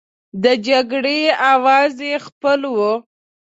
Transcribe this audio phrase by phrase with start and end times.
[0.43, 1.19] د جګړې
[1.53, 2.93] اوزار یې خپل وو.